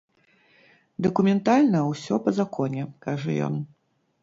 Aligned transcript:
Дакументальна 1.07 1.79
ўсё 1.91 2.19
па 2.25 2.35
законе, 2.39 2.83
кажа 3.09 3.39
ён. 3.51 3.63